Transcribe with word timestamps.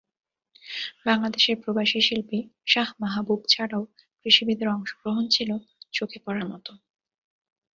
বাংলাদেশের 1.05 1.55
প্রবাসী 1.63 1.99
শিল্পী 2.01 2.39
শাহ 2.67 2.87
মাহাবুব 3.01 3.41
ছাড়াও 3.49 3.83
কৃষিবিদের 4.21 4.67
অংশগ্রহণ 4.69 5.25
ছিল 5.35 5.49
চোখে 5.93 6.19
পড়ার 6.25 6.45
মতো। 6.51 6.71